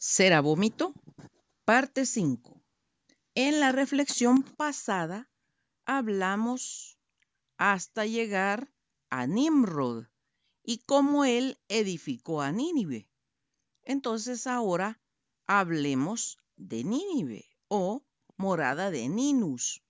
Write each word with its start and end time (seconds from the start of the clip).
será 0.00 0.40
vómito. 0.40 0.94
Parte 1.66 2.06
5. 2.06 2.58
En 3.34 3.60
la 3.60 3.70
reflexión 3.70 4.42
pasada 4.42 5.28
hablamos 5.84 6.98
hasta 7.58 8.06
llegar 8.06 8.72
a 9.10 9.26
Nimrod 9.26 10.06
y 10.64 10.78
cómo 10.78 11.26
él 11.26 11.58
edificó 11.68 12.40
a 12.40 12.50
Nínive. 12.50 13.10
Entonces 13.82 14.46
ahora 14.46 14.98
hablemos 15.46 16.38
de 16.56 16.82
Nínive 16.82 17.44
o 17.68 18.02
morada 18.38 18.90
de 18.90 19.06
Ninus. 19.10 19.82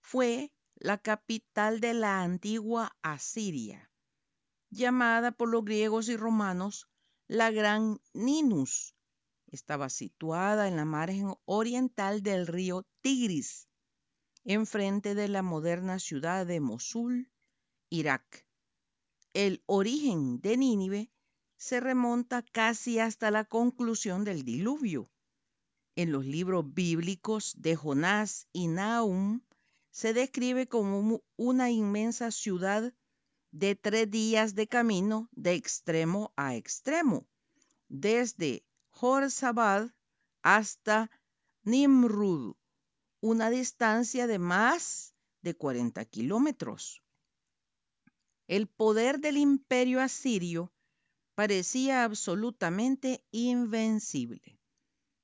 Fue 0.00 0.50
la 0.74 0.98
capital 0.98 1.80
de 1.80 1.94
la 1.94 2.22
antigua 2.22 2.96
Asiria, 3.02 3.88
llamada 4.70 5.30
por 5.30 5.48
los 5.48 5.64
griegos 5.64 6.08
y 6.08 6.16
romanos 6.16 6.88
la 7.28 7.52
Gran 7.52 8.00
Ninus. 8.12 8.96
Estaba 9.52 9.90
situada 9.90 10.66
en 10.66 10.76
la 10.76 10.86
margen 10.86 11.34
oriental 11.44 12.22
del 12.22 12.46
río 12.46 12.86
Tigris, 13.02 13.68
enfrente 14.44 15.14
de 15.14 15.28
la 15.28 15.42
moderna 15.42 15.98
ciudad 15.98 16.46
de 16.46 16.58
Mosul, 16.58 17.30
Irak. 17.90 18.46
El 19.34 19.62
origen 19.66 20.40
de 20.40 20.56
Nínive 20.56 21.12
se 21.58 21.80
remonta 21.80 22.40
casi 22.40 22.98
hasta 22.98 23.30
la 23.30 23.44
conclusión 23.44 24.24
del 24.24 24.42
diluvio. 24.42 25.10
En 25.96 26.12
los 26.12 26.24
libros 26.24 26.72
bíblicos 26.72 27.54
de 27.58 27.76
Jonás 27.76 28.48
y 28.54 28.68
Nahum 28.68 29.42
se 29.90 30.14
describe 30.14 30.66
como 30.66 31.22
una 31.36 31.70
inmensa 31.70 32.30
ciudad 32.30 32.94
de 33.50 33.74
tres 33.76 34.10
días 34.10 34.54
de 34.54 34.66
camino 34.66 35.28
de 35.32 35.52
extremo 35.52 36.32
a 36.36 36.56
extremo, 36.56 37.28
desde 37.88 38.64
Jorsabad 38.92 39.90
hasta 40.42 41.10
Nimrud, 41.64 42.54
una 43.20 43.50
distancia 43.50 44.26
de 44.26 44.38
más 44.38 45.14
de 45.40 45.54
40 45.54 46.04
kilómetros. 46.04 47.02
El 48.46 48.68
poder 48.68 49.18
del 49.18 49.38
imperio 49.38 50.00
asirio 50.00 50.72
parecía 51.34 52.04
absolutamente 52.04 53.24
invencible. 53.30 54.60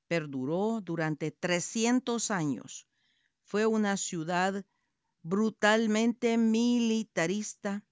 Perduró 0.08 0.80
durante 0.80 1.30
300 1.30 2.30
años. 2.30 2.88
Fue 3.42 3.66
una 3.66 3.96
ciudad 3.96 4.64
brutalmente 5.22 6.38
militarista, 6.38 7.84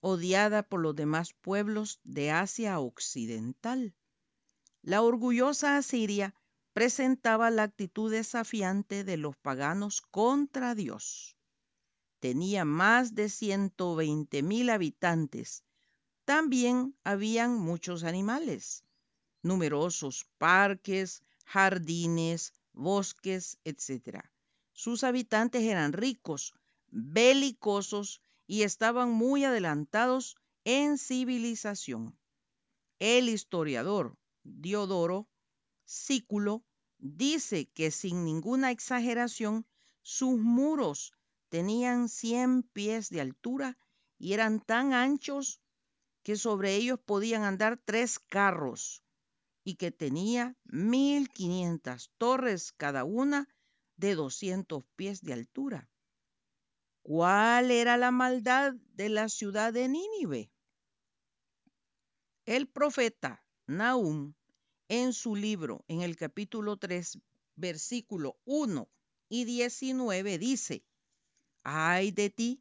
odiada 0.00 0.62
por 0.62 0.80
los 0.80 0.96
demás 0.96 1.34
pueblos 1.34 2.00
de 2.02 2.30
Asia 2.30 2.80
Occidental. 2.80 3.94
La 4.82 5.02
orgullosa 5.02 5.76
Asiria 5.76 6.34
presentaba 6.72 7.50
la 7.50 7.64
actitud 7.64 8.10
desafiante 8.10 9.04
de 9.04 9.18
los 9.18 9.36
paganos 9.36 10.00
contra 10.00 10.74
Dios. 10.74 11.36
Tenía 12.18 12.64
más 12.64 13.14
de 13.14 13.28
120 13.28 14.42
mil 14.42 14.70
habitantes. 14.70 15.64
También 16.24 16.96
habían 17.04 17.58
muchos 17.58 18.04
animales, 18.04 18.84
numerosos 19.42 20.26
parques, 20.38 21.22
jardines, 21.44 22.54
bosques, 22.72 23.58
etc. 23.64 24.24
Sus 24.72 25.04
habitantes 25.04 25.62
eran 25.62 25.92
ricos, 25.92 26.54
belicosos 26.88 28.22
y 28.46 28.62
estaban 28.62 29.10
muy 29.10 29.44
adelantados 29.44 30.36
en 30.64 30.96
civilización. 30.96 32.18
El 32.98 33.28
historiador 33.28 34.16
Diodoro 34.42 35.28
Sículo 35.84 36.64
dice 36.98 37.68
que 37.70 37.90
sin 37.90 38.24
ninguna 38.24 38.70
exageración 38.70 39.66
sus 40.02 40.38
muros 40.38 41.12
tenían 41.48 42.08
100 42.08 42.62
pies 42.62 43.10
de 43.10 43.20
altura 43.20 43.78
y 44.18 44.34
eran 44.34 44.60
tan 44.60 44.92
anchos 44.92 45.60
que 46.22 46.36
sobre 46.36 46.76
ellos 46.76 47.00
podían 47.00 47.42
andar 47.42 47.80
tres 47.84 48.18
carros 48.18 49.02
y 49.64 49.74
que 49.76 49.90
tenía 49.90 50.56
1500 50.64 52.12
torres 52.18 52.72
cada 52.72 53.04
una 53.04 53.48
de 53.96 54.14
200 54.14 54.84
pies 54.96 55.22
de 55.22 55.32
altura. 55.32 55.90
¿Cuál 57.02 57.70
era 57.70 57.96
la 57.96 58.10
maldad 58.10 58.74
de 58.94 59.08
la 59.08 59.28
ciudad 59.28 59.72
de 59.72 59.88
Nínive? 59.88 60.52
El 62.44 62.68
profeta 62.68 63.44
Nahum 63.66 64.34
en 64.90 65.12
su 65.12 65.36
libro, 65.36 65.84
en 65.86 66.02
el 66.02 66.16
capítulo 66.16 66.76
3, 66.76 67.20
versículo 67.54 68.36
1 68.44 68.88
y 69.28 69.44
19, 69.44 70.36
dice, 70.36 70.84
ay 71.62 72.10
de 72.10 72.28
ti, 72.28 72.60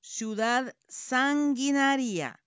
ciudad 0.00 0.76
sanguinaria, 0.86 2.40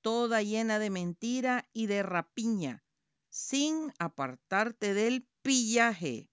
toda 0.00 0.42
llena 0.42 0.78
de 0.78 0.88
mentira 0.88 1.68
y 1.74 1.88
de 1.88 2.02
rapiña, 2.02 2.82
sin 3.28 3.92
apartarte 3.98 4.94
del 4.94 5.28
pillaje. 5.42 6.30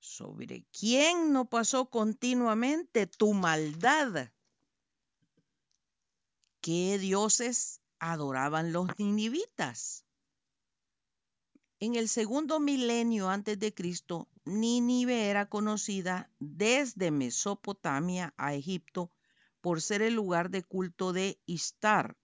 ¿Sobre 0.00 0.64
quién 0.72 1.32
no 1.32 1.48
pasó 1.48 1.90
continuamente 1.90 3.06
tu 3.06 3.34
maldad? 3.34 4.32
¿Qué 6.60 6.98
dioses 6.98 7.80
adoraban 8.00 8.72
los 8.72 8.88
ninivitas? 8.98 10.04
En 11.82 11.94
el 11.94 12.10
segundo 12.10 12.60
milenio 12.60 13.30
antes 13.30 13.58
de 13.58 13.72
Cristo, 13.72 14.28
Nínive 14.44 15.30
era 15.30 15.48
conocida 15.48 16.30
desde 16.38 17.10
Mesopotamia 17.10 18.34
a 18.36 18.52
Egipto 18.52 19.10
por 19.62 19.80
ser 19.80 20.02
el 20.02 20.12
lugar 20.12 20.50
de 20.50 20.62
culto 20.62 21.14
de 21.14 21.40
Istar, 21.46 22.18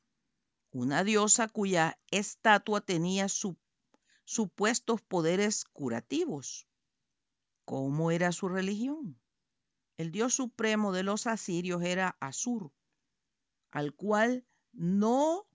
una 0.72 1.04
diosa 1.04 1.48
cuya 1.48 1.98
estatua 2.10 2.82
tenía 2.82 3.30
su 3.30 3.56
supuestos 4.26 5.00
poderes 5.00 5.64
curativos. 5.64 6.66
¿Cómo 7.64 8.10
era 8.10 8.32
su 8.32 8.50
religión? 8.50 9.18
El 9.96 10.12
dios 10.12 10.34
supremo 10.34 10.92
de 10.92 11.02
los 11.02 11.26
asirios 11.26 11.82
era 11.82 12.18
Asur, 12.20 12.72
al 13.70 13.94
cual 13.94 14.44
no 14.72 15.46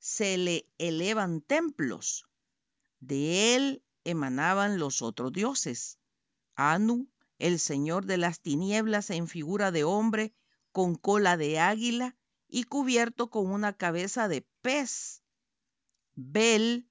se 0.00 0.38
le 0.38 0.66
elevan 0.78 1.40
templos. 1.40 2.26
De 3.02 3.56
él 3.56 3.82
emanaban 4.04 4.78
los 4.78 5.02
otros 5.02 5.32
dioses. 5.32 5.98
Anu, 6.54 7.08
el 7.40 7.58
señor 7.58 8.06
de 8.06 8.16
las 8.16 8.40
tinieblas 8.40 9.10
en 9.10 9.26
figura 9.26 9.72
de 9.72 9.82
hombre, 9.82 10.36
con 10.70 10.94
cola 10.94 11.36
de 11.36 11.58
águila 11.58 12.16
y 12.46 12.62
cubierto 12.62 13.28
con 13.28 13.50
una 13.50 13.76
cabeza 13.76 14.28
de 14.28 14.46
pez. 14.60 15.24
Bel, 16.14 16.88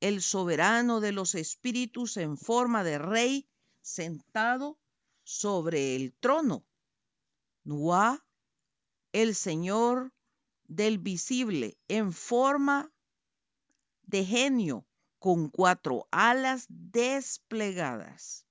el 0.00 0.20
soberano 0.20 0.98
de 0.98 1.12
los 1.12 1.36
espíritus 1.36 2.16
en 2.16 2.36
forma 2.36 2.82
de 2.82 2.98
rey 2.98 3.48
sentado 3.82 4.80
sobre 5.22 5.94
el 5.94 6.12
trono. 6.12 6.66
Nuá, 7.62 8.26
el 9.12 9.36
Señor 9.36 10.12
del 10.64 10.98
visible 10.98 11.78
en 11.86 12.12
forma 12.12 12.92
de 14.02 14.24
genio 14.24 14.84
con 15.22 15.50
cuatro 15.50 16.08
alas 16.10 16.66
desplegadas. 16.68 18.44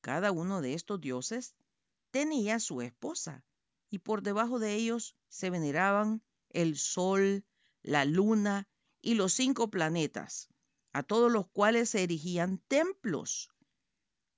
Cada 0.00 0.30
uno 0.30 0.60
de 0.60 0.74
estos 0.74 1.00
dioses 1.00 1.56
tenía 2.12 2.60
su 2.60 2.82
esposa 2.82 3.44
y 3.90 3.98
por 3.98 4.22
debajo 4.22 4.60
de 4.60 4.74
ellos 4.74 5.16
se 5.28 5.50
veneraban 5.50 6.22
el 6.50 6.78
sol, 6.78 7.44
la 7.82 8.04
luna 8.04 8.68
y 9.00 9.14
los 9.14 9.32
cinco 9.32 9.70
planetas, 9.70 10.48
a 10.92 11.02
todos 11.02 11.32
los 11.32 11.48
cuales 11.48 11.90
se 11.90 12.04
erigían 12.04 12.58
templos, 12.68 13.50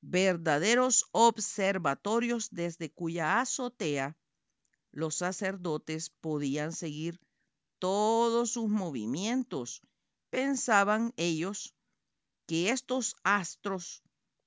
verdaderos 0.01 1.05
observatorios 1.13 2.49
desde 2.53 2.91
cuya 2.91 3.39
azotea 3.43 4.17
los 4.93 5.17
sacerdotes 5.17 6.09
podían 6.09 6.73
seguir 6.73 7.21
todos 7.79 8.53
sus 8.53 8.71
movimientos. 8.71 9.83
Pensaban 10.35 11.15
ellos 11.17 11.77
que 12.49 12.71
estos 12.71 13.15
astros 13.23 14.03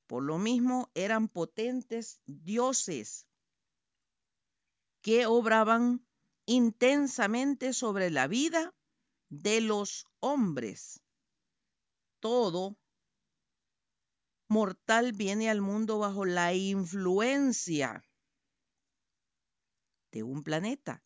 por 0.05 0.21
lo 0.21 0.37
mismo 0.37 0.91
eran 0.95 1.29
potentes 1.29 2.19
dioses 2.25 3.25
que 5.01 5.25
obraban 5.27 6.05
intensamente 6.45 7.71
sobre 7.71 8.09
la 8.11 8.27
vida 8.27 8.75
de 9.29 9.61
los 9.61 10.05
hombres 10.19 11.01
todo 12.19 12.77
mortal 14.49 15.13
viene 15.13 15.49
al 15.49 15.61
mundo 15.61 15.99
bajo 15.99 16.25
la 16.25 16.53
influencia 16.53 18.03
de 20.11 20.23
un 20.23 20.43
planeta 20.43 21.01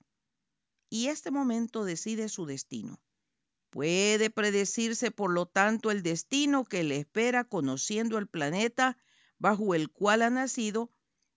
y 0.89 1.09
este 1.09 1.29
momento 1.29 1.85
decide 1.85 2.29
su 2.29 2.47
destino. 2.47 2.99
Puede 3.71 4.29
predecirse, 4.29 5.11
por 5.11 5.31
lo 5.31 5.45
tanto, 5.45 5.91
el 5.91 6.03
destino 6.03 6.65
que 6.65 6.83
le 6.83 6.97
espera 6.97 7.45
conociendo 7.45 8.17
el 8.17 8.27
planeta 8.27 8.97
bajo 9.39 9.73
el 9.73 9.89
cual 9.89 10.23
ha 10.23 10.29
nacido 10.29 10.91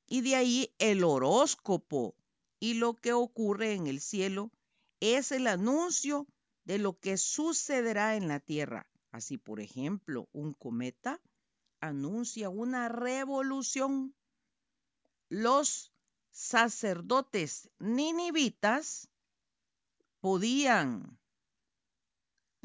y 0.09 0.21
de 0.23 0.35
ahí 0.35 0.75
el 0.79 1.05
horóscopo 1.05 2.17
y 2.59 2.75
lo 2.75 2.95
que 2.95 3.13
ocurre 3.13 3.75
en 3.75 3.87
el 3.87 4.01
cielo 4.01 4.51
es 4.99 5.31
el 5.31 5.47
anuncio 5.47 6.27
de 6.65 6.79
lo 6.79 6.99
que 6.99 7.19
sucederá 7.19 8.17
en 8.17 8.27
la 8.27 8.41
tierra. 8.41 8.91
Así, 9.13 9.39
por 9.39 9.61
ejemplo, 9.61 10.29
un 10.33 10.55
cometa 10.55 11.21
anuncia 11.79 12.49
una 12.49 12.89
revolución. 12.89 14.13
Los 15.29 15.93
sacerdotes 16.33 17.71
ninivitas 17.79 19.09
podían 20.19 21.17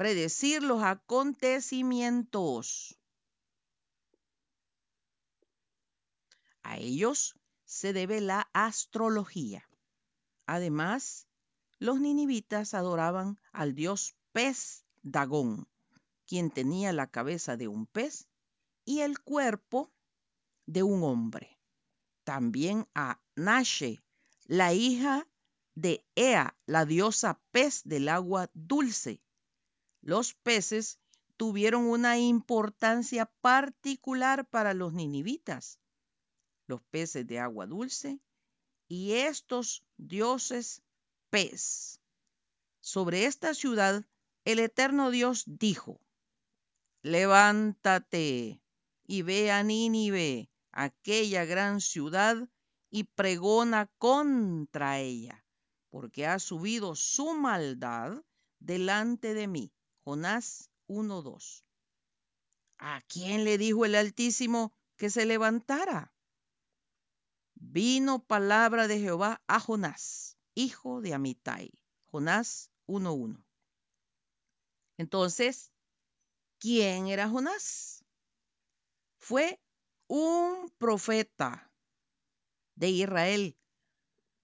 predecir 0.00 0.62
los 0.62 0.82
acontecimientos. 0.82 2.96
A 6.62 6.78
ellos 6.78 7.36
se 7.66 7.92
debe 7.92 8.22
la 8.22 8.48
astrología. 8.54 9.68
Además, 10.46 11.26
los 11.78 12.00
ninivitas 12.00 12.72
adoraban 12.72 13.38
al 13.52 13.74
dios 13.74 14.16
pez 14.32 14.86
Dagón, 15.02 15.68
quien 16.26 16.50
tenía 16.50 16.94
la 16.94 17.06
cabeza 17.06 17.58
de 17.58 17.68
un 17.68 17.84
pez 17.84 18.26
y 18.86 19.00
el 19.00 19.20
cuerpo 19.20 19.90
de 20.64 20.82
un 20.82 21.02
hombre. 21.02 21.58
También 22.24 22.88
a 22.94 23.20
Nashe, 23.36 24.00
la 24.46 24.72
hija 24.72 25.26
de 25.74 26.02
Ea, 26.14 26.56
la 26.64 26.86
diosa 26.86 27.38
pez 27.52 27.82
del 27.84 28.08
agua 28.08 28.48
dulce, 28.54 29.20
los 30.02 30.34
peces 30.34 30.98
tuvieron 31.36 31.86
una 31.86 32.18
importancia 32.18 33.26
particular 33.40 34.46
para 34.48 34.74
los 34.74 34.92
ninivitas. 34.92 35.78
Los 36.66 36.82
peces 36.82 37.26
de 37.26 37.38
agua 37.38 37.66
dulce 37.66 38.20
y 38.88 39.12
estos 39.12 39.84
dioses 39.96 40.82
pez. 41.30 42.00
Sobre 42.80 43.24
esta 43.26 43.54
ciudad 43.54 44.04
el 44.44 44.58
eterno 44.58 45.10
Dios 45.10 45.44
dijo, 45.46 46.00
levántate 47.02 48.62
y 49.06 49.22
ve 49.22 49.50
a 49.50 49.62
Nínive, 49.62 50.50
aquella 50.72 51.44
gran 51.44 51.80
ciudad, 51.80 52.48
y 52.90 53.04
pregona 53.04 53.86
contra 53.98 54.98
ella, 54.98 55.44
porque 55.90 56.26
ha 56.26 56.38
subido 56.38 56.96
su 56.96 57.34
maldad 57.34 58.22
delante 58.58 59.32
de 59.34 59.46
mí. 59.46 59.72
Jonás 60.04 60.70
1.2. 60.88 61.64
¿A 62.78 63.02
quién 63.02 63.44
le 63.44 63.58
dijo 63.58 63.84
el 63.84 63.94
Altísimo 63.94 64.72
que 64.96 65.10
se 65.10 65.26
levantara? 65.26 66.12
Vino 67.54 68.24
palabra 68.24 68.88
de 68.88 68.98
Jehová 68.98 69.42
a 69.46 69.60
Jonás, 69.60 70.38
hijo 70.54 71.00
de 71.00 71.14
Amitai. 71.14 71.72
Jonás 72.06 72.70
1.1. 72.86 73.44
Entonces, 74.96 75.72
¿quién 76.58 77.08
era 77.08 77.28
Jonás? 77.28 78.04
Fue 79.18 79.60
un 80.08 80.70
profeta 80.78 81.70
de 82.74 82.88
Israel 82.88 83.56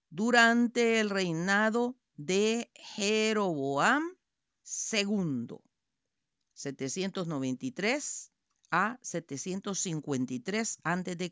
durante 0.09 0.99
el 0.99 1.09
reinado 1.09 1.97
de 2.15 2.71
Jeroboam 2.75 4.16
segundo, 4.67 5.63
793 6.53 8.33
a 8.69 8.99
753 9.01 10.79
a.C. 10.83 11.31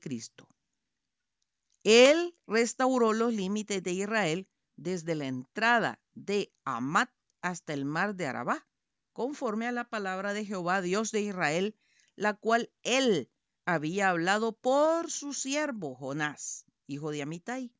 Él 1.83 2.37
restauró 2.47 3.11
los 3.11 3.33
límites 3.33 3.83
de 3.83 3.91
Israel 3.91 4.47
desde 4.77 5.15
la 5.15 5.25
entrada 5.25 5.99
de 6.13 6.53
Amat 6.63 7.11
hasta 7.41 7.73
el 7.73 7.83
mar 7.83 8.15
de 8.15 8.27
Arabá, 8.27 8.65
conforme 9.11 9.67
a 9.67 9.73
la 9.73 9.89
palabra 9.89 10.33
de 10.33 10.45
Jehová, 10.45 10.81
Dios 10.81 11.11
de 11.11 11.21
Israel, 11.21 11.75
la 12.15 12.35
cual 12.35 12.71
él 12.83 13.29
había 13.65 14.09
hablado 14.09 14.53
por 14.53 15.11
su 15.11 15.33
siervo 15.33 15.95
Jonás, 15.95 16.65
hijo 16.87 17.11
de 17.11 17.21
Amitai, 17.21 17.73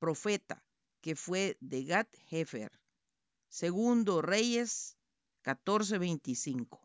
profeta, 0.00 0.64
que 1.00 1.14
fue 1.14 1.56
de 1.60 1.84
Gat 1.84 2.08
Hefer. 2.30 2.81
Segundo 3.52 4.22
Reyes 4.22 4.96
14:25. 5.42 6.80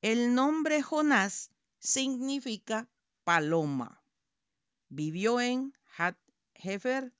El 0.00 0.34
nombre 0.34 0.82
Jonás 0.82 1.52
significa 1.78 2.90
paloma. 3.22 4.02
Vivió 4.88 5.40
en 5.40 5.72
Hat 5.96 6.18
Hefer, 6.54 7.14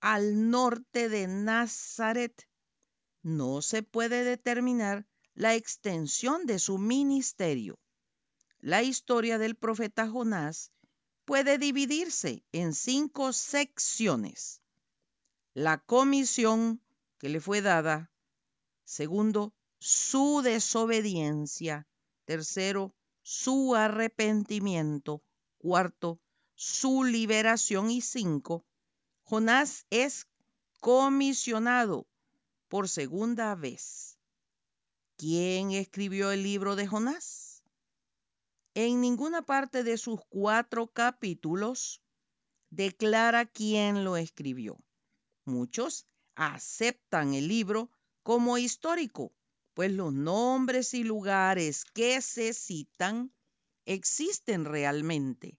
al 0.00 0.50
norte 0.50 1.08
de 1.08 1.26
Nazaret. 1.26 2.48
No 3.22 3.60
se 3.60 3.82
puede 3.82 4.22
determinar 4.22 5.08
la 5.34 5.56
extensión 5.56 6.46
de 6.46 6.60
su 6.60 6.78
ministerio. 6.78 7.76
La 8.60 8.84
historia 8.84 9.36
del 9.36 9.56
profeta 9.56 10.08
Jonás 10.08 10.70
puede 11.24 11.58
dividirse 11.58 12.44
en 12.52 12.72
cinco 12.72 13.32
secciones. 13.32 14.62
La 15.54 15.78
comisión 15.78 16.80
que 17.18 17.28
le 17.28 17.40
fue 17.40 17.62
dada. 17.62 18.10
Segundo, 18.84 19.54
su 19.78 20.42
desobediencia. 20.42 21.86
Tercero, 22.24 22.94
su 23.22 23.74
arrepentimiento. 23.74 25.22
Cuarto, 25.58 26.20
su 26.54 27.04
liberación. 27.04 27.90
Y 27.90 28.00
cinco, 28.00 28.64
Jonás 29.22 29.86
es 29.90 30.26
comisionado 30.80 32.06
por 32.68 32.88
segunda 32.88 33.54
vez. 33.54 34.18
¿Quién 35.16 35.72
escribió 35.72 36.30
el 36.30 36.42
libro 36.42 36.76
de 36.76 36.86
Jonás? 36.86 37.62
En 38.74 39.00
ninguna 39.00 39.42
parte 39.42 39.82
de 39.82 39.96
sus 39.96 40.20
cuatro 40.28 40.88
capítulos 40.88 42.02
declara 42.70 43.46
quién 43.46 44.04
lo 44.04 44.18
escribió. 44.18 44.78
Muchos 45.46 46.06
aceptan 46.36 47.34
el 47.34 47.48
libro 47.48 47.90
como 48.22 48.58
histórico, 48.58 49.32
pues 49.74 49.92
los 49.92 50.12
nombres 50.12 50.94
y 50.94 51.02
lugares 51.02 51.84
que 51.84 52.22
se 52.22 52.54
citan 52.54 53.32
existen 53.84 54.64
realmente. 54.64 55.58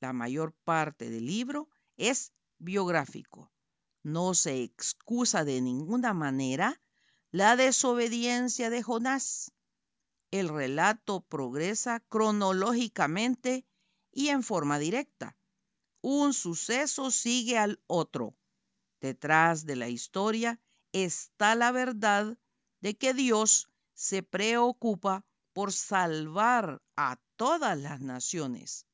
La 0.00 0.12
mayor 0.12 0.52
parte 0.64 1.10
del 1.10 1.26
libro 1.26 1.68
es 1.96 2.32
biográfico. 2.58 3.52
No 4.02 4.34
se 4.34 4.62
excusa 4.62 5.44
de 5.44 5.60
ninguna 5.60 6.12
manera 6.12 6.80
la 7.30 7.56
desobediencia 7.56 8.68
de 8.68 8.82
Jonás. 8.82 9.52
El 10.30 10.48
relato 10.48 11.20
progresa 11.20 12.00
cronológicamente 12.00 13.64
y 14.10 14.28
en 14.28 14.42
forma 14.42 14.78
directa. 14.78 15.36
Un 16.00 16.34
suceso 16.34 17.10
sigue 17.10 17.58
al 17.58 17.80
otro. 17.86 18.34
Detrás 19.02 19.66
de 19.66 19.74
la 19.74 19.88
historia 19.88 20.60
está 20.92 21.56
la 21.56 21.72
verdad 21.72 22.38
de 22.80 22.96
que 22.96 23.12
Dios 23.12 23.68
se 23.94 24.22
preocupa 24.22 25.26
por 25.52 25.72
salvar 25.72 26.80
a 26.94 27.20
todas 27.34 27.76
las 27.76 28.00
naciones. 28.00 28.86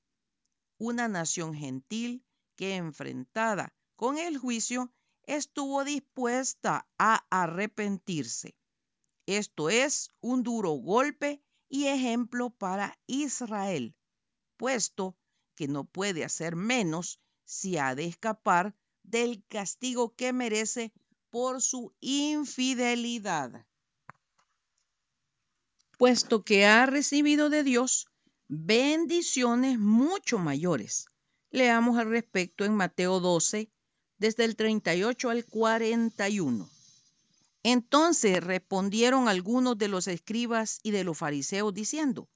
Una 0.79 1.09
nación 1.09 1.55
gentil 1.55 2.25
que 2.57 2.77
enfrentada 2.77 3.75
con 3.97 4.17
el 4.17 4.38
juicio 4.38 4.91
estuvo 5.25 5.85
dispuesta 5.85 6.88
a 6.97 7.27
arrepentirse. 7.29 8.57
Esto 9.27 9.69
es 9.69 10.11
un 10.21 10.43
duro 10.43 10.71
golpe 10.71 11.43
y 11.69 11.88
ejemplo 11.88 12.49
para 12.49 12.99
Israel, 13.07 13.95
puesto 14.57 15.19
que 15.55 15.69
no 15.69 15.85
puede 15.85 16.25
hacer 16.25 16.57
menos 16.57 17.21
si 17.45 17.77
ha 17.77 17.95
de 17.95 18.07
escapar 18.07 18.75
del 19.11 19.45
castigo 19.49 20.15
que 20.15 20.33
merece 20.33 20.93
por 21.31 21.62
su 21.62 21.93
infidelidad, 22.00 23.67
puesto 25.99 26.45
que 26.45 26.67
ha 26.67 26.87
recibido 26.87 27.50
de 27.50 27.62
Dios 27.65 28.07
bendiciones 28.49 29.79
mucho 29.79 30.38
mayores. 30.38 31.07
Leamos 31.50 31.99
al 31.99 32.09
respecto 32.09 32.65
en 32.65 32.75
Mateo 32.75 33.21
12, 33.21 33.71
desde 34.19 34.45
el 34.45 34.57
38 34.57 35.31
al 35.31 35.45
41. 35.45 36.69
Entonces 37.62 38.43
respondieron 38.43 39.29
algunos 39.29 39.77
de 39.79 39.88
los 39.88 40.09
escribas 40.09 40.81
y 40.83 40.91
de 40.91 41.05
los 41.05 41.19
fariseos 41.19 41.75
diciendo, 41.75 42.29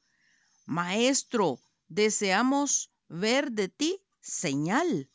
Maestro, 0.66 1.58
deseamos 1.88 2.90
ver 3.08 3.52
de 3.52 3.68
ti 3.68 4.00
señal. 4.20 5.11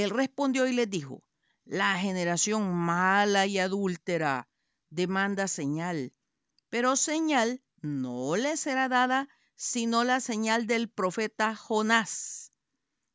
Él 0.00 0.08
respondió 0.08 0.66
y 0.66 0.72
les 0.72 0.88
dijo, 0.88 1.22
la 1.66 1.98
generación 1.98 2.72
mala 2.74 3.46
y 3.46 3.58
adúltera 3.58 4.48
demanda 4.88 5.48
señal, 5.48 6.14
pero 6.70 6.96
señal 6.96 7.62
no 7.82 8.36
les 8.36 8.60
será 8.60 8.88
dada 8.88 9.28
sino 9.54 10.02
la 10.02 10.20
señal 10.20 10.66
del 10.66 10.88
profeta 10.88 11.54
Jonás. 11.54 12.52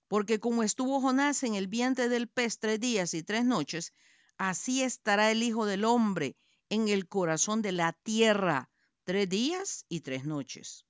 Porque 0.08 0.40
como 0.40 0.62
estuvo 0.62 1.02
Jonás 1.02 1.42
en 1.42 1.56
el 1.56 1.68
vientre 1.68 2.10
del 2.10 2.30
pez 2.30 2.60
tres 2.60 2.80
días 2.80 3.16
y 3.16 3.24
tres 3.24 3.44
noches, 3.44 3.92
así 4.38 4.84
estará 4.84 5.32
el 5.32 5.42
Hijo 5.42 5.66
del 5.66 5.84
Hombre 5.84 6.38
en 6.70 6.90
el 6.90 7.08
corazón 7.08 7.64
de 7.64 7.72
la 7.72 7.94
tierra 7.94 8.70
tres 9.04 9.28
días 9.28 9.84
y 9.90 10.02
tres 10.02 10.26
noches. 10.26 10.86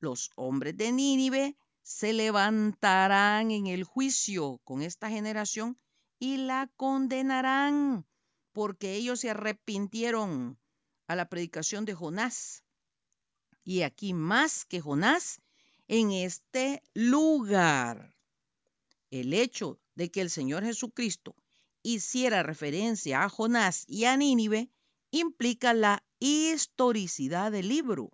Los 0.00 0.30
hombres 0.34 0.76
de 0.78 0.92
Nínive 0.92 1.56
se 1.84 2.14
levantarán 2.14 3.50
en 3.50 3.66
el 3.66 3.84
juicio 3.84 4.58
con 4.64 4.80
esta 4.80 5.10
generación 5.10 5.78
y 6.18 6.38
la 6.38 6.70
condenarán, 6.76 8.06
porque 8.52 8.94
ellos 8.94 9.20
se 9.20 9.30
arrepintieron 9.30 10.58
a 11.06 11.14
la 11.14 11.28
predicación 11.28 11.84
de 11.84 11.94
Jonás. 11.94 12.64
Y 13.64 13.82
aquí 13.82 14.14
más 14.14 14.64
que 14.64 14.80
Jonás, 14.80 15.42
en 15.86 16.10
este 16.10 16.82
lugar, 16.94 18.16
el 19.10 19.34
hecho 19.34 19.78
de 19.94 20.10
que 20.10 20.22
el 20.22 20.30
Señor 20.30 20.64
Jesucristo 20.64 21.36
hiciera 21.82 22.42
referencia 22.42 23.22
a 23.22 23.28
Jonás 23.28 23.84
y 23.86 24.06
a 24.06 24.16
Nínive 24.16 24.70
implica 25.10 25.74
la 25.74 26.02
historicidad 26.18 27.52
del 27.52 27.68
libro. 27.68 28.10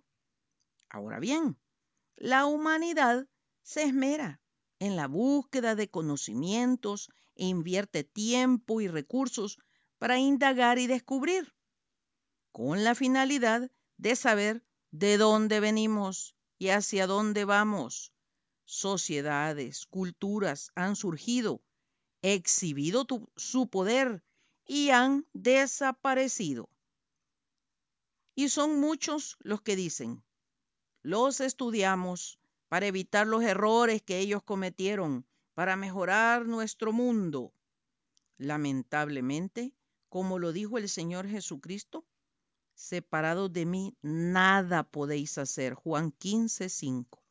Ahora 0.89 1.19
bien, 1.19 1.57
la 2.17 2.45
humanidad 2.45 3.27
se 3.63 3.83
esmera 3.83 4.41
en 4.79 4.95
la 4.95 5.07
búsqueda 5.07 5.75
de 5.75 5.89
conocimientos 5.89 7.09
e 7.35 7.45
invierte 7.45 8.03
tiempo 8.03 8.81
y 8.81 8.87
recursos 8.87 9.59
para 9.97 10.17
indagar 10.17 10.79
y 10.79 10.87
descubrir, 10.87 11.53
con 12.51 12.83
la 12.83 12.95
finalidad 12.95 13.69
de 13.97 14.15
saber 14.15 14.63
de 14.91 15.17
dónde 15.17 15.59
venimos 15.59 16.35
y 16.57 16.69
hacia 16.69 17.07
dónde 17.07 17.45
vamos. 17.45 18.11
Sociedades, 18.65 19.85
culturas 19.85 20.71
han 20.75 20.95
surgido, 20.95 21.61
exhibido 22.21 23.05
su 23.35 23.69
poder 23.69 24.23
y 24.65 24.89
han 24.89 25.27
desaparecido. 25.33 26.69
Y 28.35 28.49
son 28.49 28.79
muchos 28.79 29.37
los 29.39 29.61
que 29.61 29.75
dicen, 29.75 30.23
los 31.03 31.41
estudiamos 31.41 32.39
para 32.71 32.87
evitar 32.87 33.27
los 33.27 33.43
errores 33.43 34.01
que 34.01 34.19
ellos 34.19 34.43
cometieron, 34.43 35.25
para 35.55 35.75
mejorar 35.75 36.45
nuestro 36.45 36.93
mundo. 36.93 37.53
Lamentablemente, 38.37 39.73
como 40.07 40.39
lo 40.39 40.53
dijo 40.53 40.77
el 40.77 40.87
Señor 40.87 41.27
Jesucristo, 41.27 42.07
separados 42.73 43.51
de 43.51 43.65
mí 43.65 43.97
nada 44.01 44.83
podéis 44.83 45.37
hacer. 45.37 45.73
Juan 45.73 46.13
15, 46.13 46.69
5. 46.69 47.21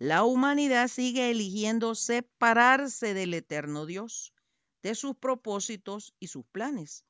La 0.00 0.24
humanidad 0.24 0.88
sigue 0.88 1.30
eligiendo 1.30 1.94
separarse 1.94 3.14
del 3.14 3.34
eterno 3.34 3.86
Dios, 3.86 4.34
de 4.82 4.96
sus 4.96 5.14
propósitos 5.14 6.16
y 6.18 6.26
sus 6.26 6.44
planes. 6.46 7.04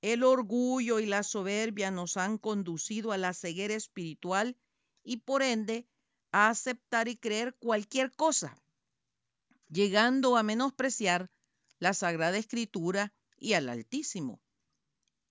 El 0.00 0.24
orgullo 0.24 1.00
y 1.00 1.04
la 1.04 1.22
soberbia 1.22 1.90
nos 1.90 2.16
han 2.16 2.38
conducido 2.38 3.12
a 3.12 3.18
la 3.18 3.34
ceguera 3.34 3.74
espiritual 3.74 4.56
y 5.04 5.18
por 5.18 5.42
ende 5.42 5.86
a 6.32 6.48
aceptar 6.48 7.08
y 7.08 7.16
creer 7.16 7.54
cualquier 7.58 8.12
cosa, 8.12 8.56
llegando 9.68 10.36
a 10.36 10.42
menospreciar 10.42 11.30
la 11.78 11.94
Sagrada 11.94 12.38
Escritura 12.38 13.12
y 13.36 13.54
al 13.54 13.68
Altísimo. 13.68 14.40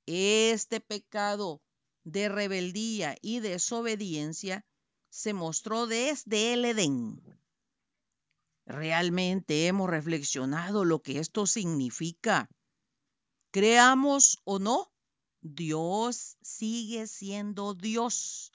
Este 0.06 0.82
pecado 0.82 1.62
de 2.04 2.30
rebeldía 2.30 3.16
y 3.22 3.40
desobediencia 3.40 4.66
se 5.10 5.34
mostró 5.34 5.88
desde 5.88 6.54
el 6.54 6.66
Edén. 6.66 7.22
Realmente 8.66 9.68
hemos 9.68 9.90
reflexionado 9.90 10.86
lo 10.86 11.02
que 11.02 11.20
esto 11.20 11.48
significa. 11.48 12.50
Creamos 13.52 14.40
o 14.44 14.60
no, 14.60 14.92
Dios 15.42 16.38
sigue 16.42 17.08
siendo 17.08 17.74
Dios 17.74 18.52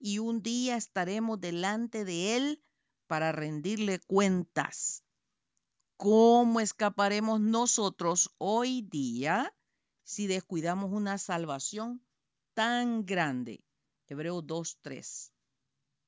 y 0.00 0.18
un 0.18 0.42
día 0.42 0.76
estaremos 0.76 1.40
delante 1.40 2.04
de 2.04 2.36
Él 2.36 2.64
para 3.06 3.32
rendirle 3.32 4.00
cuentas. 4.00 5.04
¿Cómo 5.96 6.60
escaparemos 6.60 7.40
nosotros 7.40 8.34
hoy 8.38 8.80
día 8.82 9.54
si 10.02 10.26
descuidamos 10.26 10.90
una 10.90 11.18
salvación 11.18 12.02
tan 12.54 13.04
grande? 13.04 13.62
Hebreos 14.06 14.44
2.3. 14.44 15.30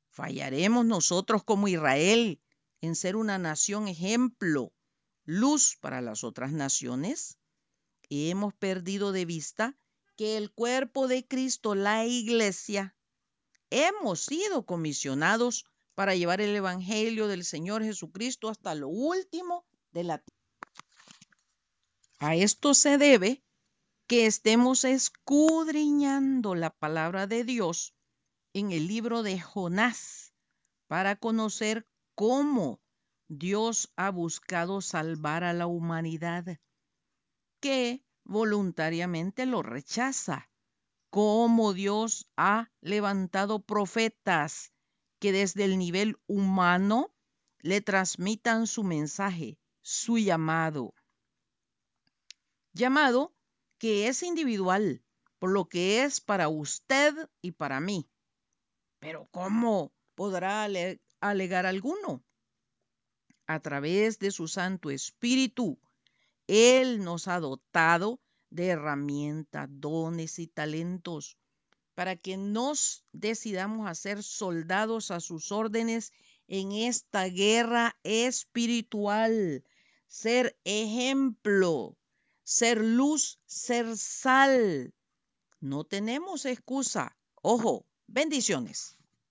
¿Fallaremos 0.08 0.86
nosotros 0.86 1.44
como 1.44 1.68
Israel 1.68 2.40
en 2.80 2.96
ser 2.96 3.16
una 3.16 3.36
nación 3.38 3.88
ejemplo, 3.88 4.72
luz 5.24 5.76
para 5.80 6.00
las 6.00 6.24
otras 6.24 6.52
naciones? 6.52 7.38
Hemos 8.08 8.54
perdido 8.54 9.12
de 9.12 9.26
vista 9.26 9.76
que 10.16 10.38
el 10.38 10.50
cuerpo 10.50 11.08
de 11.08 11.26
Cristo, 11.26 11.74
la 11.74 12.06
iglesia, 12.06 12.96
hemos 13.72 14.24
sido 14.26 14.66
comisionados 14.66 15.64
para 15.94 16.14
llevar 16.14 16.42
el 16.42 16.54
Evangelio 16.54 17.26
del 17.26 17.44
Señor 17.44 17.82
Jesucristo 17.82 18.50
hasta 18.50 18.74
lo 18.74 18.88
último 18.88 19.64
de 19.92 20.04
la 20.04 20.18
tierra. 20.18 20.42
A 22.18 22.36
esto 22.36 22.74
se 22.74 22.98
debe 22.98 23.42
que 24.06 24.26
estemos 24.26 24.84
escudriñando 24.84 26.54
la 26.54 26.70
palabra 26.70 27.26
de 27.26 27.44
Dios 27.44 27.94
en 28.52 28.72
el 28.72 28.86
libro 28.86 29.22
de 29.22 29.40
Jonás 29.40 30.34
para 30.86 31.16
conocer 31.16 31.86
cómo 32.14 32.80
Dios 33.28 33.90
ha 33.96 34.10
buscado 34.10 34.82
salvar 34.82 35.44
a 35.44 35.54
la 35.54 35.66
humanidad 35.66 36.58
que 37.60 38.04
voluntariamente 38.24 39.46
lo 39.46 39.62
rechaza 39.62 40.51
cómo 41.12 41.74
Dios 41.74 42.26
ha 42.38 42.70
levantado 42.80 43.60
profetas 43.60 44.72
que 45.18 45.30
desde 45.30 45.64
el 45.64 45.78
nivel 45.78 46.16
humano 46.26 47.14
le 47.58 47.82
transmitan 47.82 48.66
su 48.66 48.82
mensaje, 48.82 49.58
su 49.82 50.16
llamado. 50.16 50.94
Llamado 52.72 53.36
que 53.76 54.08
es 54.08 54.22
individual, 54.22 55.04
por 55.38 55.50
lo 55.50 55.68
que 55.68 56.02
es 56.02 56.22
para 56.22 56.48
usted 56.48 57.14
y 57.42 57.52
para 57.52 57.78
mí. 57.78 58.08
Pero 58.98 59.28
¿cómo 59.32 59.92
podrá 60.14 60.66
alegar 61.20 61.66
alguno? 61.66 62.24
A 63.46 63.60
través 63.60 64.18
de 64.18 64.30
su 64.30 64.48
Santo 64.48 64.90
Espíritu, 64.90 65.78
Él 66.46 67.04
nos 67.04 67.28
ha 67.28 67.38
dotado 67.38 68.21
de 68.54 68.68
herramientas, 68.68 69.68
dones 69.70 70.38
y 70.38 70.46
talentos 70.46 71.38
para 71.94 72.16
que 72.16 72.36
nos 72.36 73.04
decidamos 73.12 73.88
a 73.88 73.94
ser 73.94 74.22
soldados 74.22 75.10
a 75.10 75.20
sus 75.20 75.52
órdenes 75.52 76.12
en 76.48 76.72
esta 76.72 77.24
guerra 77.24 77.96
espiritual, 78.02 79.64
ser 80.06 80.58
ejemplo, 80.64 81.96
ser 82.44 82.82
luz, 82.82 83.38
ser 83.46 83.96
sal. 83.96 84.94
No 85.60 85.84
tenemos 85.84 86.44
excusa. 86.44 87.16
Ojo, 87.42 87.86
bendiciones. 88.06 88.96